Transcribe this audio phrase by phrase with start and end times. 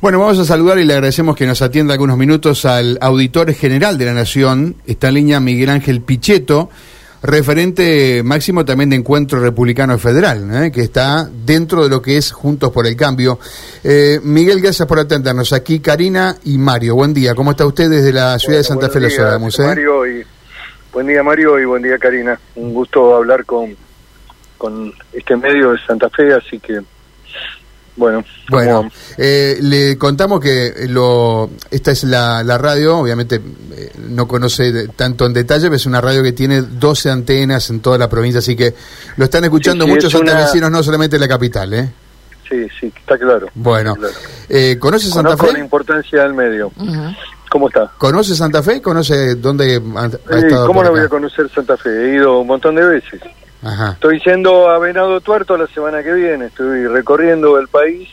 [0.00, 3.98] Bueno, vamos a saludar y le agradecemos que nos atienda algunos minutos al auditor general
[3.98, 6.70] de la Nación, está en línea Miguel Ángel Pichetto,
[7.20, 10.70] referente máximo también de Encuentro Republicano Federal, ¿eh?
[10.70, 13.40] que está dentro de lo que es Juntos por el Cambio.
[13.82, 15.52] Eh, Miguel, gracias por atendernos.
[15.52, 16.94] Aquí Karina y Mario.
[16.94, 17.34] Buen día.
[17.34, 19.00] ¿Cómo está usted desde la ciudad de Santa Fe?
[19.00, 19.18] Días,
[19.58, 19.66] ¿eh?
[19.66, 20.24] Mario y,
[20.92, 22.38] buen día, Mario, y buen día, Karina.
[22.54, 23.76] Un gusto hablar con,
[24.58, 26.82] con este medio de Santa Fe, así que
[27.98, 34.26] bueno, bueno eh, le contamos que lo esta es la, la radio, obviamente eh, no
[34.26, 38.08] conoce tanto en detalle, pero es una radio que tiene 12 antenas en toda la
[38.08, 38.74] provincia, así que
[39.16, 41.90] lo están escuchando muchos santafesinos, no solamente en la capital, ¿eh?
[42.48, 43.48] Sí, sí, está claro.
[43.54, 43.94] Bueno,
[44.48, 45.52] Eh, ¿conoce Santa Conozco Fe?
[45.52, 46.72] la importancia del medio.
[47.50, 47.92] ¿Cómo está?
[47.98, 48.80] ¿Conoce Santa Fe?
[48.80, 50.66] ¿Conoce dónde ha, estado?
[50.66, 51.90] ¿Cómo no voy a conocer Santa Fe?
[51.90, 53.20] He ido un montón de veces.
[53.62, 53.92] Ajá.
[53.92, 58.08] Estoy yendo a Venado Tuerto la semana que viene, estoy recorriendo el país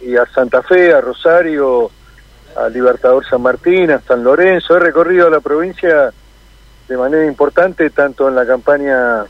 [0.00, 1.90] y a Santa Fe, a Rosario,
[2.56, 4.76] a Libertador San Martín, a San Lorenzo.
[4.76, 6.12] He recorrido la provincia
[6.88, 9.20] de manera importante, tanto en la campaña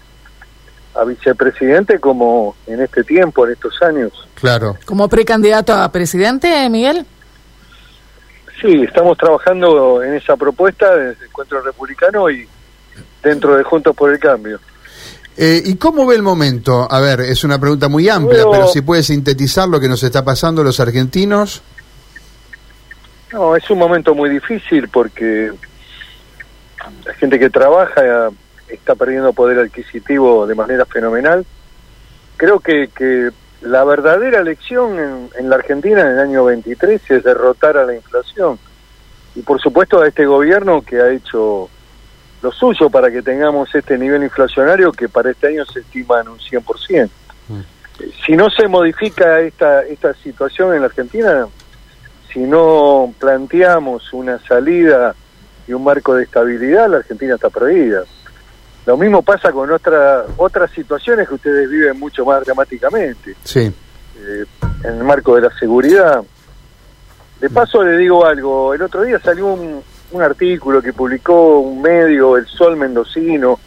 [0.94, 4.12] a vicepresidente como en este tiempo, en estos años.
[4.34, 4.76] Claro.
[4.84, 7.06] ¿Como precandidato a presidente, Miguel?
[8.60, 12.48] Sí, estamos trabajando en esa propuesta desde el Encuentro Republicano y
[13.22, 14.58] dentro de Juntos por el Cambio.
[15.40, 16.88] Eh, ¿Y cómo ve el momento?
[16.90, 20.24] A ver, es una pregunta muy amplia, pero si puede sintetizar lo que nos está
[20.24, 21.62] pasando los argentinos.
[23.32, 25.52] No, es un momento muy difícil porque
[27.04, 28.30] la gente que trabaja
[28.66, 31.46] está perdiendo poder adquisitivo de manera fenomenal.
[32.36, 33.30] Creo que, que
[33.60, 37.94] la verdadera lección en, en la Argentina en el año 23 es derrotar a la
[37.94, 38.58] inflación.
[39.36, 41.70] Y por supuesto a este gobierno que ha hecho
[42.42, 46.28] lo suyo para que tengamos este nivel inflacionario que para este año se estima en
[46.28, 47.10] un 100%.
[47.48, 47.58] Mm.
[48.00, 51.46] Eh, Si no se modifica esta, esta situación en la Argentina,
[52.32, 55.14] si no planteamos una salida
[55.66, 58.02] y un marco de estabilidad, la Argentina está perdida.
[58.86, 63.60] Lo mismo pasa con otra, otras situaciones que ustedes viven mucho más dramáticamente, Sí.
[64.18, 64.44] eh,
[64.84, 66.22] en el marco de la seguridad.
[67.40, 71.82] De paso le digo algo, el otro día salió un, un artículo que publicó un
[71.82, 73.58] medio, El Sol Mendocino,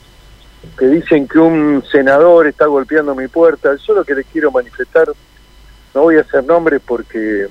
[0.78, 3.76] que dicen que un senador está golpeando mi puerta.
[3.76, 5.08] Yo lo que les quiero manifestar,
[5.94, 7.48] no voy a hacer nombres porque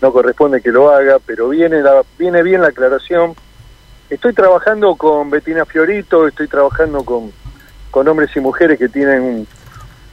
[0.00, 3.34] no corresponde que lo haga, pero viene, la, viene bien la aclaración.
[4.10, 7.32] Estoy trabajando con Betina Fiorito, estoy trabajando con,
[7.90, 9.48] con hombres y mujeres que tienen un-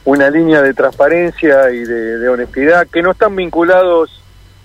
[0.06, 4.22] una línea de transparencia y de, de honestidad, que no están vinculados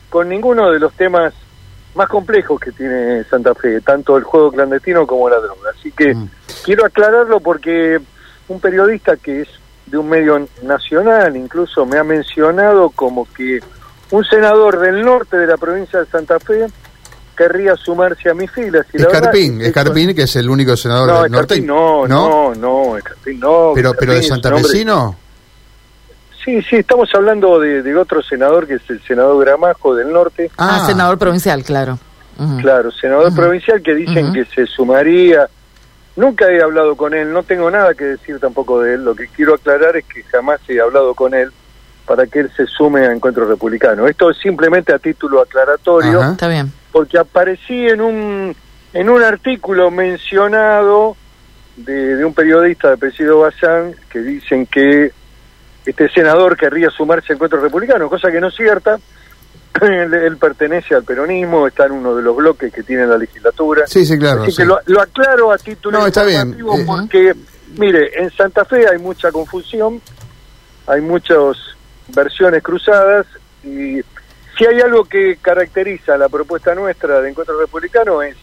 [0.09, 1.33] con ninguno de los temas
[1.95, 5.71] más complejos que tiene Santa Fe, tanto el juego clandestino como la droga.
[5.77, 6.29] Así que Mm.
[6.63, 7.99] quiero aclararlo porque
[8.47, 9.47] un periodista que es
[9.85, 13.59] de un medio nacional incluso me ha mencionado como que
[14.11, 16.67] un senador del norte de la provincia de Santa Fe
[17.37, 18.85] querría sumarse a mis filas.
[18.93, 21.55] Y la Escarpín, que- Escarpín, que es el único senador No, del norte.
[21.55, 23.71] Escarpín no, no, no, Escarpín no.
[23.75, 25.15] Pero, pero de Escarpín es un Santa hombre- Fecino.
[26.45, 30.51] Sí, sí, estamos hablando de, de otro senador que es el senador Gramajo del norte.
[30.57, 31.97] Ah, senador provincial, claro.
[32.61, 35.47] Claro, senador provincial que dicen que se sumaría.
[36.17, 39.03] Nunca he hablado con él, no tengo nada que decir tampoco de él.
[39.05, 41.51] Lo que quiero aclarar es que jamás he hablado con él
[42.05, 44.05] para que él se sume a Encuentro Republicano.
[44.07, 46.21] Esto es simplemente a título aclaratorio.
[46.31, 46.71] Está bien.
[46.91, 48.55] porque aparecí en un
[48.93, 51.17] en un artículo mencionado
[51.75, 55.11] de, de un periodista de apellido Bazán que dicen que
[55.85, 58.97] este senador querría sumarse a Encuentro Republicano, cosa que no es cierta.
[59.81, 63.85] Él, él pertenece al peronismo, está en uno de los bloques que tiene la legislatura.
[63.85, 64.43] Sí, sí, claro.
[64.43, 64.57] Así sí.
[64.57, 66.55] que lo, lo aclaro a título No, está bien.
[66.57, 67.35] informativo Eh, porque,
[67.77, 70.01] mire, en Santa Fe hay mucha confusión,
[70.87, 71.57] hay muchas
[72.07, 73.25] versiones cruzadas
[73.65, 73.99] y
[74.57, 78.37] si hay algo que caracteriza la propuesta nuestra de Encuentro Republicano es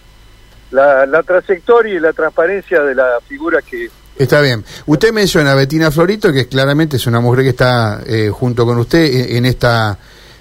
[0.70, 3.90] la, la trayectoria y la transparencia de la figura que...
[4.22, 4.64] Está bien.
[4.86, 8.78] Usted menciona a Betina Florito, que claramente es una mujer que está eh, junto con
[8.78, 9.98] usted en, en esta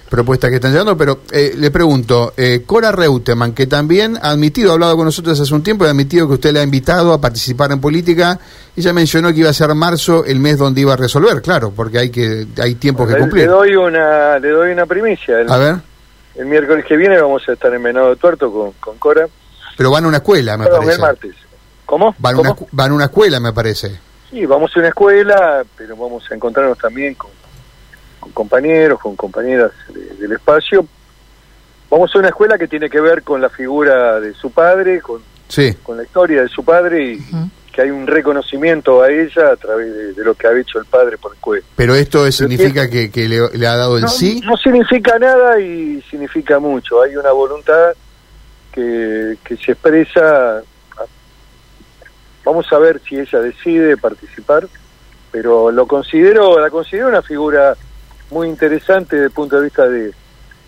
[0.08, 4.70] propuesta que están llevando, pero eh, le pregunto, eh, Cora Reutemann, que también ha admitido,
[4.70, 7.20] ha hablado con nosotros hace un tiempo, ha admitido que usted le ha invitado a
[7.20, 8.38] participar en política,
[8.76, 11.98] ella mencionó que iba a ser marzo el mes donde iba a resolver, claro, porque
[11.98, 13.44] hay que hay tiempos que le, cumplir.
[13.44, 15.40] le doy una le doy una primicia.
[15.40, 15.76] El, A ver,
[16.34, 19.26] el miércoles que viene vamos a estar en Venado de Tuerto con, con Cora.
[19.78, 20.94] pero van a una escuela, me Perdón, parece.
[20.96, 21.34] el martes.
[21.92, 22.14] ¿Cómo?
[22.18, 22.60] Van a, una, ¿Cómo?
[22.66, 24.00] escu- van a una escuela, me parece.
[24.30, 27.28] Sí, vamos a una escuela, pero vamos a encontrarnos también con,
[28.18, 30.86] con compañeros, con compañeras de- del espacio.
[31.90, 35.20] Vamos a una escuela que tiene que ver con la figura de su padre, con,
[35.48, 35.74] Sí.
[35.82, 37.18] con la historia de su padre y,
[37.70, 41.18] que hay un reconocimiento a ella a través de, lo que ha hecho el padre
[41.18, 41.62] por el juez.
[41.76, 44.40] Pero esto significa que, que le, ha dado el sí.
[44.46, 47.02] No significa nada y significa mucho.
[47.02, 47.92] Hay una voluntad
[48.72, 50.62] que, que se expresa.
[52.44, 54.68] Vamos a ver si ella decide participar,
[55.30, 57.76] pero lo considero, la considero una figura
[58.30, 60.12] muy interesante desde el punto de vista de,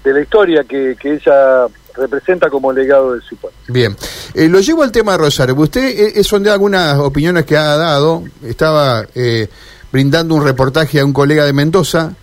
[0.04, 1.66] de la historia que, que ella
[1.96, 3.36] representa como legado del su
[3.68, 3.96] Bien,
[4.34, 5.54] eh, lo llevo al tema de Rosario.
[5.54, 9.48] Usted eh, son de algunas opiniones que ha dado, estaba eh,
[9.92, 12.14] brindando un reportaje a un colega de Mendoza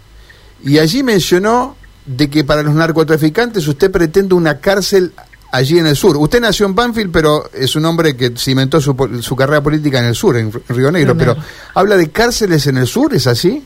[0.64, 5.14] y allí mencionó de que para los narcotraficantes usted pretende una cárcel
[5.52, 6.18] allí en el sur.
[6.18, 10.06] Usted nació en Banfield, pero es un hombre que cimentó su, su carrera política en
[10.06, 11.36] el sur, en Río Negro, pero
[11.76, 13.66] habla de cárceles en el sur, ¿es así?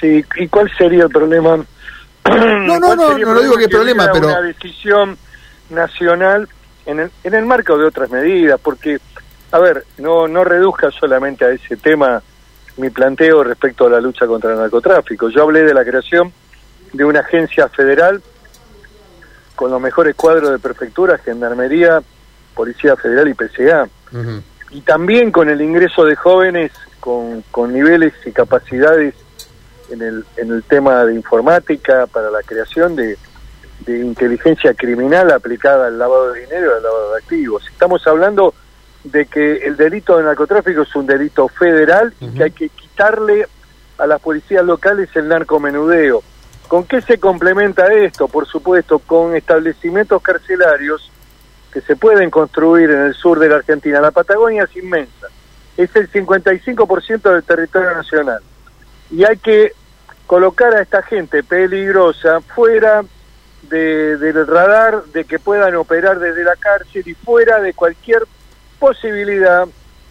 [0.00, 1.56] Sí, ¿y cuál sería el problema?
[2.24, 4.28] No, no, no, no, lo digo que, problema, pero...
[4.28, 5.16] Una decisión
[5.70, 6.48] nacional
[6.86, 8.98] en el, en el marco de otras medidas, porque,
[9.52, 12.22] a ver, no, no reduzca solamente a ese tema
[12.76, 15.28] mi planteo respecto a la lucha contra el narcotráfico.
[15.30, 16.32] Yo hablé de la creación
[16.92, 18.22] de una agencia federal
[19.60, 22.00] con los mejores cuadros de prefectura, gendarmería,
[22.54, 23.86] policía federal y PCA.
[24.70, 29.14] Y también con el ingreso de jóvenes con, con niveles y capacidades
[29.90, 33.18] en el, en el tema de informática para la creación de,
[33.80, 37.62] de inteligencia criminal aplicada al lavado de dinero y al lavado de activos.
[37.70, 38.54] Estamos hablando
[39.04, 43.46] de que el delito de narcotráfico es un delito federal y que hay que quitarle
[43.98, 46.22] a las policías locales el narcomenudeo.
[46.70, 48.28] ¿Con qué se complementa esto?
[48.28, 51.10] Por supuesto, con establecimientos carcelarios
[51.72, 54.00] que se pueden construir en el sur de la Argentina.
[54.00, 55.26] La Patagonia es inmensa,
[55.76, 58.38] es el 55% del territorio nacional.
[59.10, 59.72] Y hay que
[60.28, 63.02] colocar a esta gente peligrosa fuera
[63.62, 68.22] del radar de que puedan operar desde la cárcel y fuera de cualquier
[68.78, 69.66] posibilidad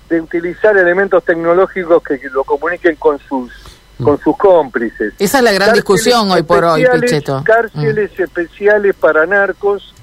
[0.09, 3.68] de utilizar elementos tecnológicos que, lo comuniquen con sus.
[4.01, 5.13] Con sus cómplices.
[5.19, 7.43] Esa es la gran discusión hoy por hoy, Pichetto.
[7.43, 8.23] Cárceles mm.
[8.23, 9.93] especiales para narcos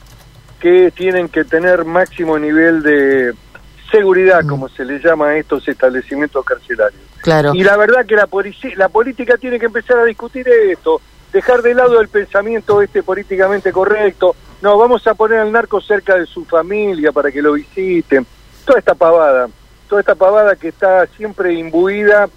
[0.61, 3.35] que tienen que tener máximo nivel de
[3.91, 4.49] seguridad, mm.
[4.49, 7.03] como se le llama a estos establecimientos carcelarios.
[7.23, 7.55] Claro.
[7.55, 8.29] Y la verdad que la,
[8.77, 11.01] la política tiene que empezar a discutir esto
[11.33, 16.17] dejar de lado el pensamiento este políticamente correcto, no, vamos a poner al narco cerca
[16.17, 18.27] de su familia para que lo visiten,
[18.65, 19.49] toda esta pavada,
[19.87, 22.29] toda esta pavada que está siempre imbuida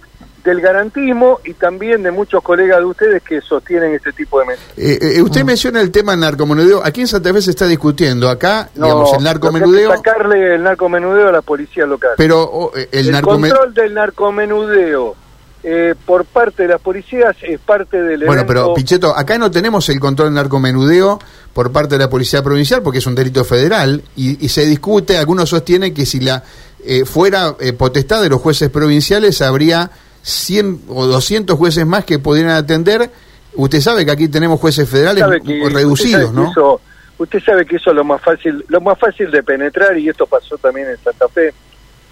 [0.44, 4.78] del garantismo y también de muchos colegas de ustedes que sostienen este tipo de mensajes.
[4.78, 6.82] Eh, eh, usted menciona el tema narcomenudeo.
[6.84, 8.28] Aquí en Santa Fe se está discutiendo.
[8.28, 9.92] Acá, digamos, el narcomenudeo.
[9.96, 12.12] sacarle el narcomenudeo a la policía local.
[12.16, 15.16] Pero oh, el, el control del narcomenudeo
[15.62, 19.86] eh, por parte de las policías es parte del Bueno, pero Pichetto, acá no tenemos
[19.90, 21.18] el control del narcomenudeo
[21.52, 25.50] por parte de la policía provincial porque es un delito federal y, se discute, algunos
[25.50, 26.42] sostienen que si la
[26.82, 29.90] eh, fuera eh, potestad de los jueces provinciales habría
[30.22, 33.10] 100 o 200 jueces más que pudieran atender.
[33.54, 35.24] Usted sabe que aquí tenemos jueces federales
[35.72, 36.52] reducidos, ¿no?
[37.18, 40.26] usted sabe que eso es lo más fácil, lo más fácil de penetrar y esto
[40.26, 41.52] pasó también en Santa Fe,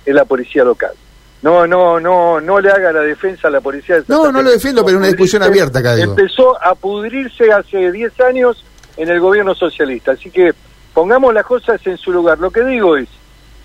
[0.05, 0.93] es la policía local.
[1.41, 4.51] No, no, no, no le haga la defensa a la policía de No, no lo
[4.51, 5.97] defiendo, pero es una discusión abierta acá.
[5.97, 8.65] Empezó a pudrirse hace 10 años
[8.97, 10.53] en el gobierno socialista, así que
[10.93, 12.39] pongamos las cosas en su lugar.
[12.39, 13.09] Lo que digo es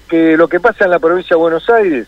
[0.08, 2.08] que lo que pasa en la provincia de Buenos Aires,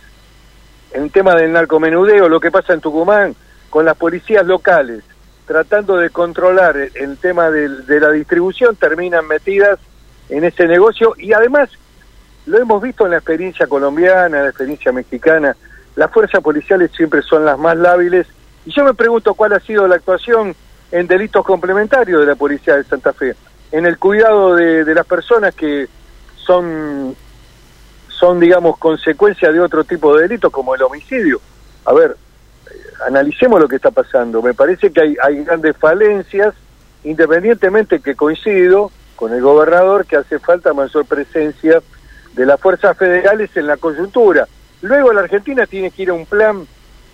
[0.95, 3.35] en tema del narcomenudeo, lo que pasa en Tucumán,
[3.69, 5.03] con las policías locales,
[5.45, 9.79] tratando de controlar el tema de la distribución, terminan metidas
[10.29, 11.69] en ese negocio y además
[12.45, 15.55] lo hemos visto en la experiencia colombiana, en la experiencia mexicana.
[15.95, 18.27] Las fuerzas policiales siempre son las más lábiles.
[18.65, 20.55] Y yo me pregunto cuál ha sido la actuación
[20.91, 23.35] en delitos complementarios de la policía de Santa Fe,
[23.71, 25.87] en el cuidado de, las personas que
[26.35, 27.15] son,
[28.19, 31.39] son, digamos, consecuencia de otro tipo de delitos como el homicidio.
[31.85, 32.15] A ver,
[32.67, 32.73] eh,
[33.07, 34.41] analicemos lo que está pasando.
[34.41, 36.53] Me parece que hay, hay grandes falencias,
[37.03, 41.81] independientemente que coincido con el gobernador que hace falta mayor presencia
[42.33, 44.47] de las fuerzas federales en la coyuntura.
[44.81, 46.67] Luego la Argentina tiene que ir a un plan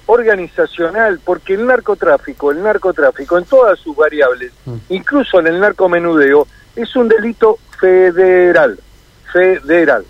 [0.07, 4.75] organizacional, porque el narcotráfico, el narcotráfico en todas sus variables, mm.
[4.89, 8.77] incluso en el narcomenudeo, es un delito federal,
[9.31, 10.05] federal.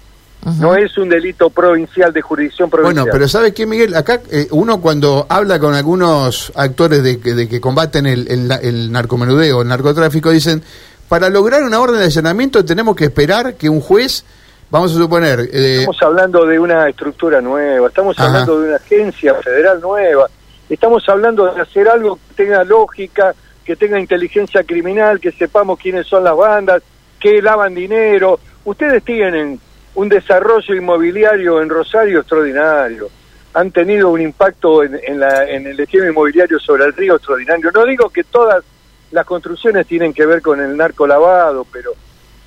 [0.59, 3.03] No es un delito provincial de jurisdicción provincial.
[3.03, 3.95] Bueno, pero ¿sabe qué, Miguel?
[3.95, 8.91] Acá eh, uno cuando habla con algunos actores de, de que combaten el, el, el
[8.91, 10.63] narcomenudeo, el narcotráfico, dicen,
[11.07, 14.25] para lograr una orden de allanamiento tenemos que esperar que un juez
[14.71, 15.41] Vamos a suponer...
[15.51, 20.29] Eh, estamos hablando de una estructura nueva, estamos hablando de una agencia federal nueva,
[20.69, 26.07] estamos hablando de hacer algo que tenga lógica, que tenga inteligencia criminal, que sepamos quiénes
[26.07, 26.81] son las bandas,
[27.19, 28.39] que lavan dinero.
[28.63, 29.59] Ustedes tienen
[29.95, 33.09] un desarrollo inmobiliario en Rosario extraordinario.
[33.53, 37.71] Han tenido un impacto en, la, en el esquema inmobiliario sobre el río extraordinario.
[37.71, 38.63] No digo que todas
[39.11, 41.91] las construcciones tienen que ver con el narco lavado, pero,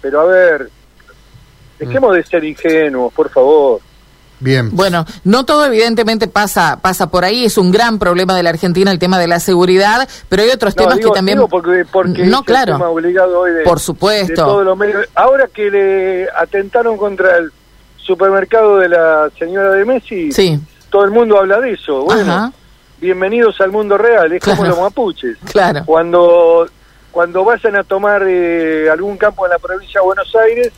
[0.00, 0.70] pero a ver,
[1.78, 3.80] dejemos de ser ingenuos, por favor.
[4.40, 4.70] Bien.
[4.74, 8.90] Bueno, no todo evidentemente pasa pasa por ahí, es un gran problema de la Argentina
[8.90, 12.76] el tema de la seguridad, pero hay otros temas que también porque, porque no, claro.
[12.90, 14.44] obligado hoy de, por supuesto.
[15.14, 17.52] Ahora que le atentaron contra el
[17.96, 20.60] supermercado de la señora de Messi, sí.
[20.90, 22.04] todo el mundo habla de eso.
[22.04, 22.52] Bueno,
[23.00, 25.38] bienvenidos al mundo real, es como los mapuches.
[25.44, 25.82] Claro.
[25.86, 26.66] Cuando
[27.14, 30.72] cuando vayan a tomar eh, algún campo en la provincia de Buenos Aires,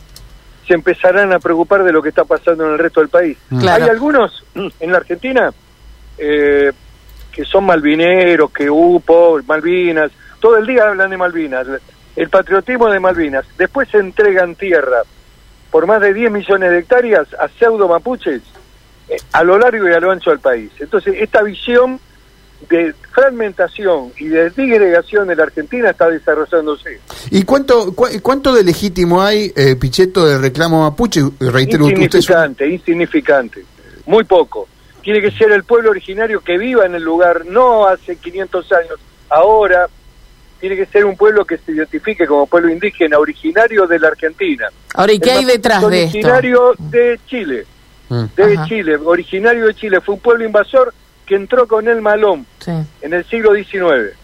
[0.67, 3.37] se empezarán a preocupar de lo que está pasando en el resto del país.
[3.49, 3.67] Mm.
[3.67, 4.43] Hay algunos
[4.79, 5.51] en la Argentina
[6.17, 6.71] eh,
[7.31, 11.67] que son malvineros, que hubo Malvinas, todo el día hablan de Malvinas,
[12.15, 13.45] el patriotismo de Malvinas.
[13.57, 15.03] Después se entregan tierra
[15.71, 18.41] por más de 10 millones de hectáreas a pseudo mapuches
[19.09, 20.71] eh, a lo largo y a lo ancho del país.
[20.79, 21.99] Entonces, esta visión
[22.69, 26.99] de fragmentación y de digregación de la Argentina está desarrollándose.
[27.31, 31.21] ¿Y cuánto cuánto de legítimo hay, eh, Pichetto, del reclamo mapuche?
[31.39, 33.63] Reitero, insignificante, insignificante,
[34.05, 34.67] muy poco.
[35.01, 38.99] Tiene que ser el pueblo originario que viva en el lugar, no hace 500 años,
[39.29, 39.87] ahora
[40.59, 44.67] tiene que ser un pueblo que se identifique como pueblo indígena originario de la Argentina.
[44.95, 46.17] Ahora, ¿y qué hay detrás de esto?
[46.17, 47.65] Originario de Chile,
[48.09, 48.25] mm.
[48.35, 50.93] de Chile, originario de Chile, fue un pueblo invasor
[51.27, 52.45] que entró con el malón
[53.01, 54.15] en el siglo XIX.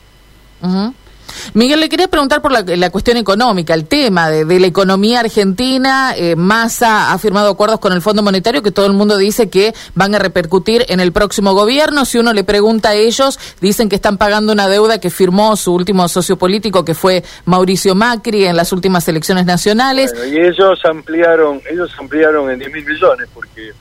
[1.54, 6.14] Miguel, le quería preguntar por la, cuestión económica, el tema de, la economía argentina.
[6.16, 9.74] Eh, Massa ha firmado acuerdos con el Fondo Monetario que todo el mundo dice que
[9.94, 12.06] van a repercutir en el próximo gobierno.
[12.06, 15.74] Si uno le pregunta a ellos, dicen que están pagando una deuda que firmó su
[15.74, 20.14] último socio político, que fue Mauricio Macri, en las últimas elecciones nacionales.
[20.32, 23.74] y ellos ampliaron, ellos ampliaron en 10 mil millones, porque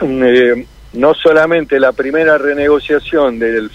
[0.02, 3.70] eh, no solamente la primera renegociación de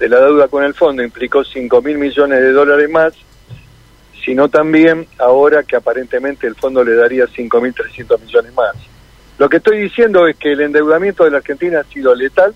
[0.00, 3.14] la deuda con el fondo implicó 5 mil millones de dólares más,
[4.24, 8.74] sino también ahora que aparentemente el fondo le daría 5 mil 300 millones más.
[9.38, 12.54] Lo que estoy diciendo es que el endeudamiento de la Argentina ha sido letal,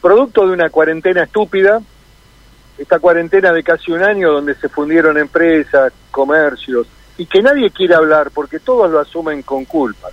[0.00, 1.80] producto de una cuarentena estúpida,
[2.76, 6.86] esta cuarentena de casi un año donde se fundieron empresas, comercios,
[7.16, 10.10] y que nadie quiere hablar porque todos lo asumen con culpa.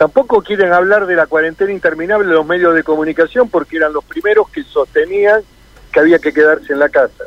[0.00, 4.02] Tampoco quieren hablar de la cuarentena interminable de los medios de comunicación porque eran los
[4.02, 5.42] primeros que sostenían
[5.92, 7.24] que había que quedarse en la casa.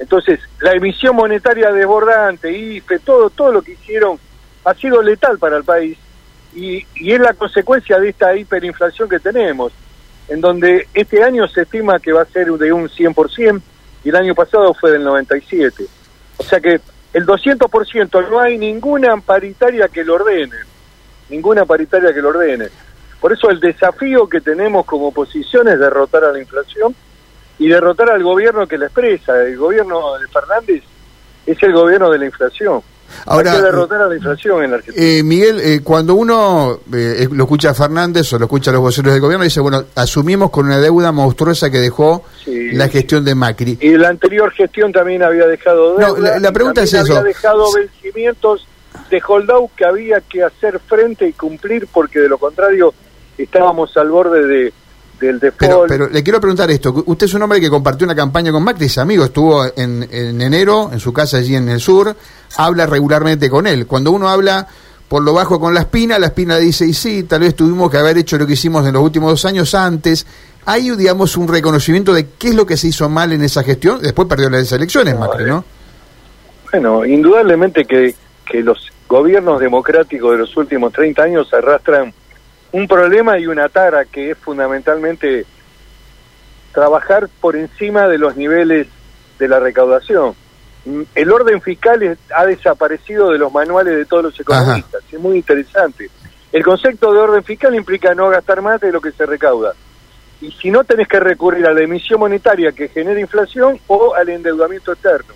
[0.00, 4.18] Entonces, la emisión monetaria desbordante, IFE, todo, todo lo que hicieron
[4.64, 5.96] ha sido letal para el país
[6.56, 9.72] y, es la consecuencia de esta hiperinflación que tenemos,
[10.26, 13.62] en donde este año se estima que va a ser de un 100%
[14.02, 15.86] y el año pasado fue del 97%.
[16.38, 16.80] O sea que
[17.12, 20.71] el 200% no hay ninguna paritaria que lo ordene
[21.32, 22.68] ninguna paritaria que lo ordene.
[23.20, 26.94] Por eso el desafío que tenemos como oposición es derrotar a la inflación
[27.58, 29.40] y derrotar al gobierno que la expresa.
[29.42, 30.82] El gobierno de Fernández
[31.46, 32.82] es el gobierno de la inflación.
[33.26, 35.06] Ahora, Hay que derrotar a la inflación en la Argentina.
[35.06, 38.82] Eh, Miguel, eh, cuando uno eh, lo escucha a Fernández o lo escucha a los
[38.82, 43.34] voceros del gobierno, dice, bueno, asumimos con una deuda monstruosa que dejó la gestión de
[43.34, 43.78] Macri.
[43.80, 46.30] Y la anterior gestión también había dejado deuda.
[46.30, 47.12] No, la, pregunta es eso.
[47.12, 48.66] Había dejado vencimientos
[49.10, 52.94] de holdout que había que hacer frente y cumplir porque de lo contrario
[53.36, 54.72] estábamos al borde de,
[55.20, 55.88] del default.
[55.88, 58.86] Pero, le quiero preguntar esto, usted es un hombre que compartió una campaña con Macri,
[58.86, 62.14] es amigo, estuvo en, en enero en su casa allí en el sur,
[62.56, 63.86] habla regularmente con él.
[63.86, 64.66] Cuando uno habla
[65.12, 67.98] por lo bajo con la espina, la espina dice, y sí, tal vez tuvimos que
[67.98, 70.26] haber hecho lo que hicimos en los últimos dos años antes.
[70.64, 74.00] Hay, digamos, un reconocimiento de qué es lo que se hizo mal en esa gestión.
[74.00, 75.66] Después perdió las elecciones, Macri, ¿no?
[76.70, 82.12] Bueno, indudablemente que, que los gobiernos democráticos de los últimos 30 años arrastran
[82.72, 85.44] un problema y una tara que es fundamentalmente
[86.72, 88.88] trabajar por encima de los niveles
[89.38, 90.34] de la recaudación.
[91.14, 96.10] El orden fiscal ha desaparecido de los manuales de todos los economistas, es muy interesante.
[96.50, 99.74] El concepto de orden fiscal implica no gastar más de lo que se recauda.
[100.40, 104.28] Y si no, tenés que recurrir a la emisión monetaria que genera inflación o al
[104.28, 105.34] endeudamiento externo.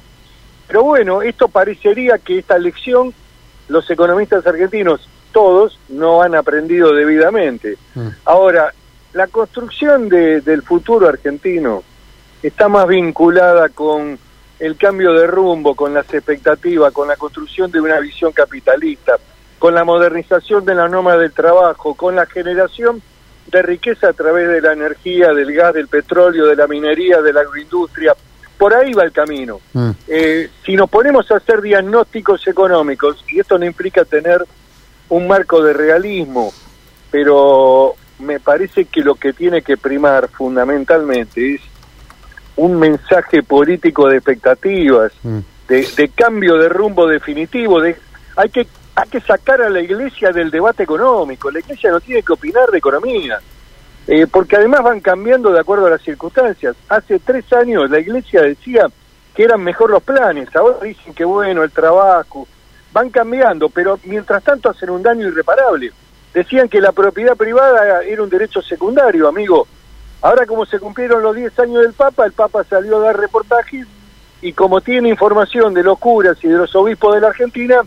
[0.66, 3.14] Pero bueno, esto parecería que esta lección
[3.68, 7.76] los economistas argentinos, todos, no han aprendido debidamente.
[7.94, 8.08] Mm.
[8.24, 8.72] Ahora,
[9.12, 11.82] la construcción de, del futuro argentino
[12.42, 14.18] está más vinculada con
[14.58, 19.18] el cambio de rumbo, con las expectativas, con la construcción de una visión capitalista,
[19.58, 23.02] con la modernización de la norma del trabajo, con la generación
[23.48, 27.32] de riqueza a través de la energía, del gas, del petróleo, de la minería, de
[27.32, 28.14] la agroindustria,
[28.58, 29.60] por ahí va el camino.
[29.72, 29.90] Mm.
[30.08, 34.44] Eh, si nos ponemos a hacer diagnósticos económicos, y esto no implica tener
[35.08, 36.52] un marco de realismo,
[37.10, 41.60] pero me parece que lo que tiene que primar fundamentalmente es
[42.56, 45.38] un mensaje político de expectativas, Mm.
[45.68, 47.80] de, de cambio de rumbo definitivo.
[47.80, 47.96] De,
[48.36, 48.66] hay que
[48.98, 51.50] hay que sacar a la iglesia del debate económico.
[51.50, 53.38] La iglesia no tiene que opinar de economía,
[54.06, 56.76] eh, porque además van cambiando de acuerdo a las circunstancias.
[56.88, 58.86] Hace tres años la iglesia decía
[59.34, 62.46] que eran mejor los planes, ahora dicen que bueno, el trabajo,
[62.92, 65.92] van cambiando, pero mientras tanto hacen un daño irreparable.
[66.32, 69.66] Decían que la propiedad privada era un derecho secundario, amigo.
[70.22, 73.86] Ahora como se cumplieron los 10 años del Papa, el Papa salió a dar reportajes
[74.40, 77.82] y como tiene información de los curas y de los obispos de la Argentina,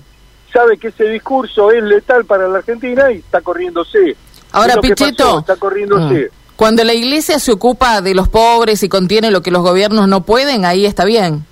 [0.52, 4.16] sabe que ese discurso es letal para la Argentina y está corriéndose.
[4.52, 6.26] Ahora, Pichetto, está corriéndose.
[6.26, 10.08] mm, cuando la iglesia se ocupa de los pobres y contiene lo que los gobiernos
[10.08, 11.46] no pueden, ahí está bien.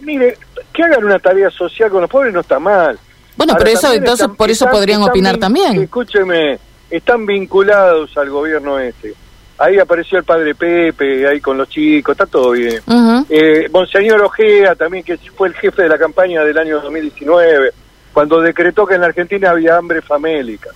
[0.00, 0.38] Mire,
[0.72, 2.98] que hagan una tarea social con los pobres no está mal.
[3.36, 5.82] Bueno, Ahora, pero eso entonces están- por eso están- podrían están opinar también.
[5.82, 6.58] Escúcheme,
[6.90, 9.14] están vinculados al gobierno este.
[9.58, 12.80] Ahí apareció el padre Pepe, ahí con los chicos, está todo bien.
[12.86, 13.26] Ujú.
[13.28, 17.70] Eh, Monseñor Ojea, también que fue el jefe de la campaña del año 2019,
[18.12, 20.70] cuando decretó que en la Argentina había hambre famélica.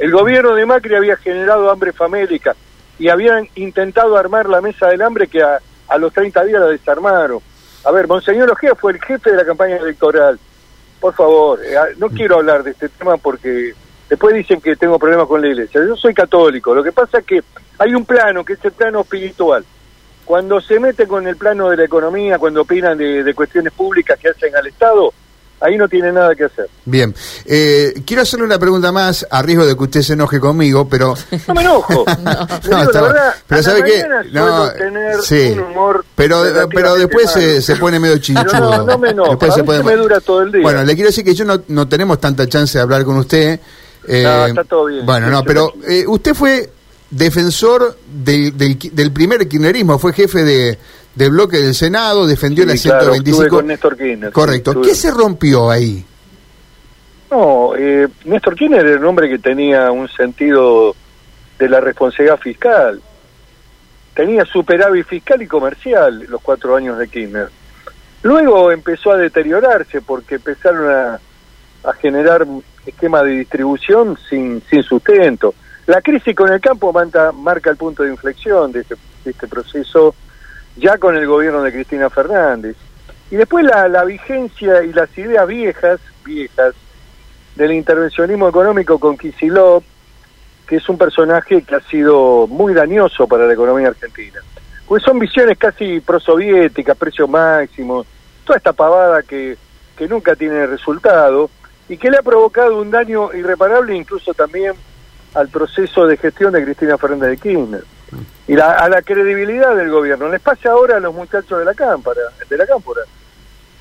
[0.00, 2.56] El gobierno de Macri había generado hambre famélica
[2.98, 5.60] y habían intentado armar la mesa del hambre que a,
[5.98, 7.40] los 30 días la desarmaron.
[7.84, 10.40] A ver, Monseñor Ojea fue el jefe de la campaña electoral.
[11.00, 13.74] Por favor, eh, no quiero hablar de este tema porque
[14.08, 15.82] después dicen que tengo problemas con la iglesia.
[15.86, 16.74] Yo soy católico.
[16.74, 17.42] Lo que pasa es que
[17.78, 19.66] hay un plano, que es el plano espiritual.
[20.24, 24.30] Cuando se mete con el plano de la economía, cuando opinan de cuestiones públicas que
[24.30, 25.12] hacen al Estado,
[25.60, 26.68] ahí no tiene nada que hacer.
[26.84, 27.14] Bien,
[27.44, 31.14] eh, quiero hacerle una pregunta más, a riesgo de que usted se enoje conmigo, pero...
[31.48, 32.04] No me enojo.
[32.62, 33.12] Digo No, está la bien.
[33.12, 34.02] verdad, pero ¿sabe qué?
[34.02, 35.50] mañana No, tener sí.
[35.52, 38.46] un humor Pero, pero relativamente después se, se pone medio chinchudo.
[38.50, 40.62] Pero no, no me enojo, Después a se pone me dura todo el día.
[40.62, 43.60] Bueno, le quiero decir que yo no, no tenemos tanta chance de hablar con usted.
[44.08, 45.04] eh, No, está todo bien.
[45.06, 46.70] Bueno, no, pero eh, usted fue
[47.10, 50.78] defensor del, del, del primer kirchnerismo, fue jefe de,
[51.14, 53.42] del bloque del Senado, defendió la Sí, claro, 125.
[53.42, 54.32] estuve con Néstor Kirchner.
[54.32, 54.80] Correcto.
[54.80, 56.04] ¿Qué se rompió ahí?
[57.30, 60.94] No, eh, Néstor Kirchner era un hombre que tenía un sentido
[61.58, 63.00] de la responsabilidad fiscal.
[64.14, 67.48] Tenía superávit fiscal y comercial los cuatro años de Kirchner.
[68.22, 71.20] Luego empezó a deteriorarse porque empezaron a,
[71.84, 72.46] a generar
[72.86, 75.54] esquemas de distribución sin, sin sustento.
[75.86, 79.48] La crisis con el campo marca, marca el punto de inflexión de este, de este
[79.48, 80.14] proceso
[80.80, 82.76] ya con el gobierno de Cristina Fernández.
[83.30, 86.74] Y después la, vigencia y las ideas viejas, viejas,
[87.54, 89.84] del intervencionismo económico con Kicillof,
[90.66, 94.40] que es un personaje que ha sido muy dañoso para la economía argentina.
[94.86, 98.06] Pues son visiones casi prosoviéticas, precios máximos,
[98.44, 99.56] toda esta pavada que,
[99.96, 101.50] que nunca tiene resultado
[101.88, 104.72] y que le ha provocado un daño irreparable incluso también
[105.34, 107.84] al proceso de gestión de Cristina Fernández de Kirchner
[108.48, 110.28] y la- a la credibilidad del gobierno.
[110.28, 113.02] Les pasa ahora a los muchachos de la cámpora, de la cámpora.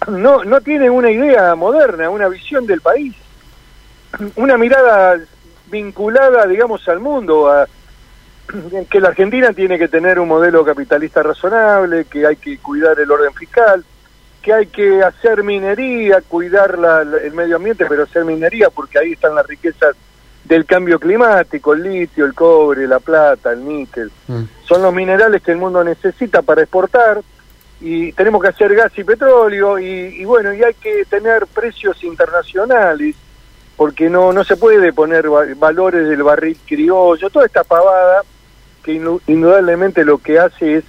[0.08, 3.16] No, no tienen una idea moderna, una visión del país,
[4.36, 5.20] una mirada
[5.68, 7.68] vinculada, digamos, al mundo, a
[8.90, 13.12] que la Argentina tiene que tener un modelo capitalista razonable, que hay que cuidar el
[13.12, 13.84] orden fiscal,
[14.42, 19.12] que hay que hacer minería, cuidar la- el medio ambiente, pero hacer minería porque ahí
[19.12, 19.96] están las riquezas
[20.50, 24.12] del cambio climático, el litio, el cobre, la plata, el níquel.
[24.28, 24.44] Mm.
[24.68, 27.22] Son los minerales que el mundo necesita para exportar
[27.80, 32.04] y tenemos que hacer gas y petróleo y, y bueno, y hay que tener precios
[32.04, 33.16] internacionales
[33.78, 38.24] porque no no se puede poner va- valores del barril criollo, toda esta pavada
[38.84, 38.94] que
[39.28, 40.84] indudablemente lo que hace es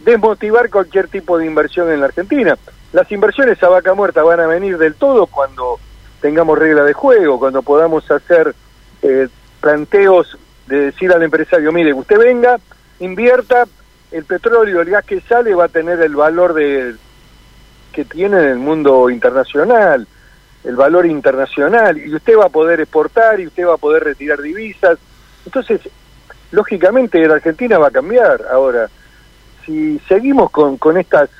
[0.00, 2.56] desmotivar cualquier tipo de inversión en la Argentina.
[2.92, 5.80] Las inversiones a vaca muerta van a venir del todo cuando
[6.20, 8.54] tengamos regla de juego, cuando podamos hacer
[9.06, 9.28] eh,
[9.60, 12.58] planteos de decir al empresario, mire, usted venga,
[12.98, 13.64] invierta,
[14.10, 16.96] el petróleo, el gas que sale va a tener el valor de
[17.92, 20.06] que tiene en el mundo internacional,
[20.64, 24.42] el valor internacional, y usted va a poder exportar y usted va a poder retirar
[24.42, 24.98] divisas.
[25.44, 25.80] Entonces,
[26.50, 28.44] lógicamente la Argentina va a cambiar.
[28.50, 28.88] Ahora,
[29.64, 31.30] si seguimos con, con estas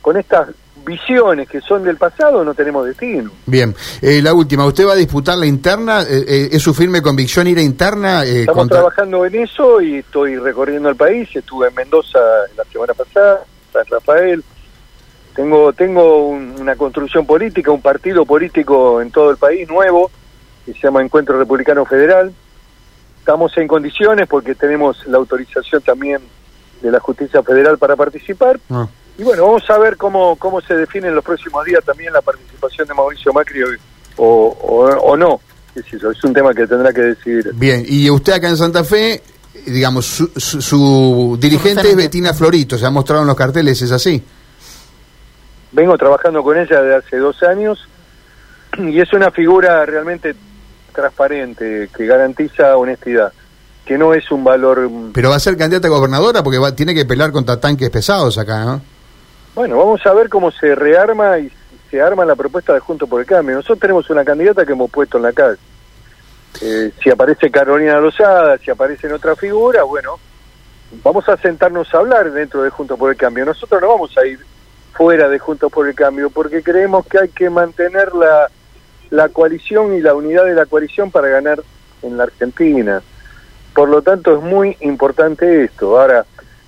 [0.00, 0.48] con estas
[0.86, 3.30] visiones que son del pasado, no tenemos destino.
[3.44, 6.02] Bien, eh, la última, ¿usted va a disputar la interna?
[6.02, 8.24] Eh, eh, ¿Es su firme convicción ir a interna?
[8.24, 11.28] eh, Estamos contra- trabajando en eso y estoy recorriendo el país.
[11.34, 12.18] Estuve en Mendoza
[12.56, 13.40] la semana pasada,
[13.72, 14.42] San Rafael.
[15.34, 20.10] Tengo tengo un- una construcción política, un partido político en todo el país nuevo
[20.64, 22.32] que se llama Encuentro Republicano Federal.
[23.18, 26.20] Estamos en condiciones porque tenemos la autorización también
[26.80, 28.58] de la Justicia Federal para participar.
[28.70, 28.86] Ah.
[29.18, 32.20] Y bueno, vamos a ver cómo, cómo se define en los próximos días también la
[32.20, 35.40] participación de Mauricio Macri o, o, o no.
[35.74, 37.50] es un tema que tendrá que decidir.
[37.54, 39.22] Bien, y usted acá en Santa Fe,
[39.66, 41.96] digamos, su, su- su dirigente es.
[41.96, 44.22] Betina Florito, se ha mostrado en los carteles, ¿es así?
[45.72, 47.78] Vengo trabajando con ella desde hace dos años
[48.78, 50.34] y es una figura realmente
[50.94, 53.32] transparente, que garantiza honestidad,
[53.84, 54.88] que no es un valor...
[54.90, 57.90] mm, Pero va a ser candidata a gobernadora porque va, tiene que pelear contra tanques
[57.90, 58.80] pesados acá, ¿no?
[59.56, 61.50] Bueno, vamos a ver cómo se rearma y
[61.90, 63.56] se arma la propuesta de Junto por el Cambio.
[63.56, 65.56] Nosotros tenemos una candidata que hemos puesto en la calle.
[66.60, 70.18] Eh, si aparece Carolina Lozada, si aparecen otra figura, bueno,
[71.02, 73.46] vamos a sentarnos a hablar dentro de Juntos por el Cambio.
[73.46, 74.38] Nosotros no vamos a ir
[74.92, 78.50] fuera de Juntos por el Cambio porque creemos que hay que mantener la,
[79.08, 81.62] la coalición y la unidad de la coalición para ganar
[82.02, 83.00] en la Argentina.
[83.74, 85.98] Por lo tanto, es muy importante esto.
[85.98, 86.26] Ahora,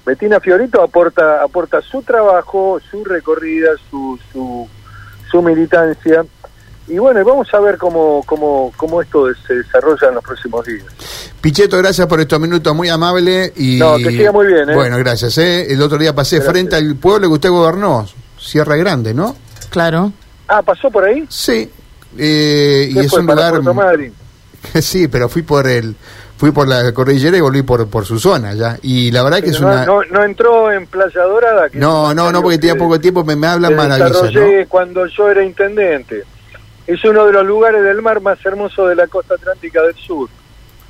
[0.08, 4.66] Betina Fiorito aporta aporta su trabajo, su recorrida, su, su,
[5.30, 6.24] su militancia.
[6.86, 10.86] Y bueno, vamos a ver cómo, cómo, cómo esto se desarrolla en los próximos días.
[11.42, 13.52] Pichetto, gracias por estos minutos, muy amable.
[13.56, 14.74] Y, No, que siga muy bien, ¿eh?
[14.74, 15.36] Bueno, gracias.
[15.36, 15.70] ¿eh?
[15.70, 16.52] El otro día pasé Gracias.
[16.54, 18.06] frente al pueblo que usted gobernó,
[18.38, 19.36] Sierra Grande, ¿no?
[19.68, 20.10] Claro.
[20.48, 21.26] Ah, ¿pasó por ahí?
[21.28, 21.70] Sí.
[22.16, 23.60] Eh, y ¿Qué es fue, un lugar...
[24.80, 25.94] Sí, pero fui por el...
[26.38, 28.78] Fui por la cordillera y volví por, por su zona ya.
[28.82, 29.84] Y la verdad que es Pero no, una...
[29.84, 31.68] no, no entró en Playa Dorada.
[31.68, 34.68] que No, no, no, porque tenía poco tiempo, me, me hablan maravillas, ¿no?
[34.68, 36.22] cuando yo era intendente.
[36.86, 40.30] Es uno de los lugares del mar más hermosos de la costa atlántica del sur.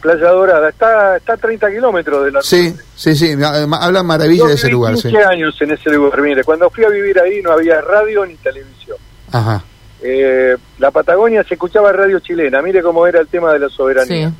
[0.03, 0.69] Playa Dorada.
[0.69, 4.67] Está, está a 30 kilómetros de la Sí, sí, sí, hablan Yo maravillas de ese
[4.67, 5.09] viví lugar, sí.
[5.09, 6.21] 15 años en ese lugar.
[6.21, 8.99] Mire, cuando fui a vivir ahí no había radio ni televisión.
[9.33, 9.65] Ajá.
[10.03, 12.61] Eh, la Patagonia se escuchaba radio chilena.
[12.63, 14.29] Mire cómo era el tema de la soberanía.
[14.29, 14.35] Sí.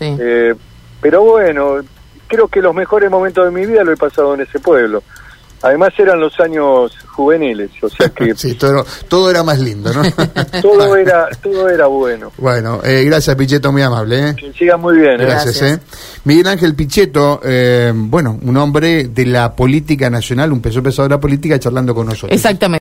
[0.00, 0.54] Eh,
[1.00, 1.76] pero bueno,
[2.26, 5.02] creo que los mejores momentos de mi vida lo he pasado en ese pueblo.
[5.60, 10.02] Además eran los años juveniles, o sea que Sí, todo, todo era más lindo, ¿no?
[10.62, 12.30] todo era todo era bueno.
[12.38, 14.28] Bueno, eh, gracias Pichetto, muy amable.
[14.28, 14.34] ¿eh?
[14.36, 15.20] Que sigan muy bien.
[15.20, 15.24] ¿eh?
[15.24, 15.60] Gracias.
[15.60, 15.78] Gracias.
[15.78, 16.20] ¿eh?
[16.24, 21.14] Miguel Ángel Pichetto, eh, bueno, un hombre de la política nacional, un peso pesado de
[21.16, 22.30] la política, charlando con nosotros.
[22.32, 22.76] Exactamente.